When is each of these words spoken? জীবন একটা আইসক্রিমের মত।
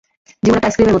জীবন 0.43 0.57
একটা 0.57 0.67
আইসক্রিমের 0.67 0.81
মত। 0.81 0.89